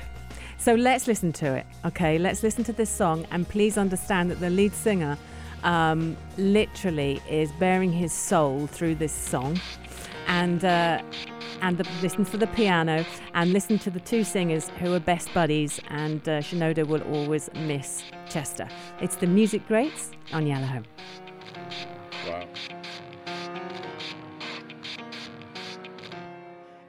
So 0.58 0.76
let's 0.76 1.08
listen 1.08 1.34
to 1.34 1.56
it, 1.56 1.66
okay? 1.86 2.20
Let's 2.20 2.44
listen 2.44 2.64
to 2.66 2.74
this 2.74 2.90
song, 2.90 3.26
and 3.32 3.48
please 3.50 3.80
understand 3.80 4.30
that 4.30 4.40
the 4.40 4.50
lead 4.52 4.74
singer 4.74 5.18
um, 5.64 6.16
literally 6.38 7.20
is 7.30 7.52
bearing 7.54 7.92
his 7.92 8.14
soul 8.14 8.68
through 8.68 8.96
this 8.96 9.12
song. 9.12 9.60
And, 10.32 10.64
uh, 10.64 11.02
and 11.62 11.78
the, 11.78 11.86
listen 12.02 12.24
for 12.24 12.38
the 12.38 12.48
piano 12.48 13.06
and 13.34 13.52
listen 13.52 13.78
to 13.80 13.90
the 13.90 14.00
two 14.00 14.24
singers 14.24 14.70
who 14.80 14.94
are 14.94 15.00
best 15.00 15.32
buddies, 15.34 15.80
and 15.90 16.22
uh, 16.28 16.40
Shinoda 16.40 16.88
will 16.88 17.02
always 17.02 17.50
miss 17.54 18.04
Chester. 18.30 18.68
It's 19.02 19.18
the 19.18 19.28
Music 19.28 19.68
Greats 19.68 20.12
on 20.32 20.48
Yellow 20.48 20.66
Home. 20.66 20.86
Wow. 22.28 22.46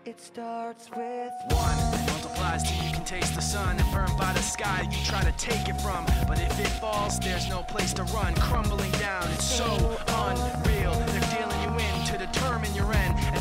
It 0.05 0.21
starts 0.21 0.89
with 0.91 1.33
One 1.49 2.07
multiplies 2.07 2.63
till 2.63 2.85
you 2.85 2.93
can 2.93 3.05
taste 3.05 3.35
the 3.35 3.41
sun 3.41 3.79
and 3.79 3.93
burned 3.93 4.17
by 4.19 4.33
the 4.33 4.43
sky 4.43 4.87
you 4.91 5.05
try 5.05 5.23
to 5.23 5.33
take 5.33 5.69
it 5.69 5.81
from. 5.81 6.05
But 6.29 6.39
if 6.39 6.61
it 6.61 6.69
falls, 6.81 7.19
there's 7.19 7.49
no 7.49 7.63
place 7.63 7.93
to 7.95 8.05
run. 8.05 8.35
Crumbling 8.35 8.91
down, 8.93 9.25
it's 9.33 9.45
so 9.45 9.65
unreal. 10.09 10.93
They're 10.93 11.39
dealing 11.39 11.63
you 11.63 11.71
in 11.79 12.07
to 12.07 12.19
determine 12.19 12.75
your 12.75 12.93
end 12.93 12.93
and 12.93 13.13
sending 13.13 13.27
you 13.27 13.32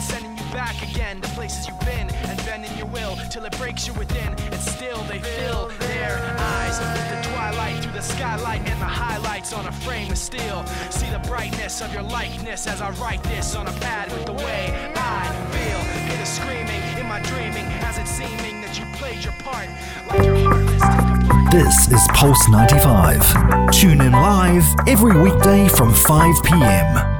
back 0.72 0.90
again 0.90 1.20
to 1.22 1.28
places 1.30 1.68
you've 1.68 1.80
been 1.82 2.10
and 2.30 2.38
bending 2.46 2.76
your 2.78 2.88
will 2.88 3.16
till 3.30 3.44
it 3.44 3.58
breaks 3.58 3.88
you 3.88 3.94
within. 3.94 4.28
And 4.28 4.56
still 4.56 5.02
they 5.04 5.20
fill 5.20 5.68
their 5.80 6.18
eyes 6.40 6.80
with 6.80 7.24
the 7.24 7.30
twilight 7.30 7.84
through 7.84 7.94
the 7.94 8.02
skylight 8.02 8.62
and 8.62 8.80
the 8.80 8.86
highlights 8.86 9.54
on 9.54 9.66
a 9.66 9.72
frame 9.72 10.12
of 10.12 10.18
steel. 10.18 10.66
See 10.90 11.10
the 11.10 11.20
brightness 11.28 11.82
of 11.82 11.94
your 11.94 12.04
likeness 12.04 12.68
as 12.68 12.82
I 12.82 12.92
write 12.92 13.22
this 13.24 13.56
on 13.56 13.68
a 13.68 13.74
pad 13.74 14.12
with 14.12 14.26
the 14.26 14.34
way 14.34 14.94
I 14.96 15.26
feel. 15.52 15.80
Hear 16.08 16.18
the 16.18 16.26
screaming 16.26 16.82
in 16.98 17.06
my 17.08 17.20
dreaming 17.22 17.66
as 17.84 17.98
it's 17.98 18.12
seeming 18.12 18.62
that 18.62 18.80
you 18.80 18.86
played 18.96 19.24
your 19.24 19.34
part 19.44 19.68
like 20.08 20.24
your 20.24 20.38
heartless. 20.38 21.52
This 21.52 21.92
is 21.92 22.08
Pulse 22.14 22.48
95. 22.50 23.72
Tune 23.72 24.00
in 24.00 24.14
live 24.14 24.64
every 24.88 25.20
weekday 25.20 25.68
from 25.68 25.94
5 25.94 26.44
p.m. 26.44 27.11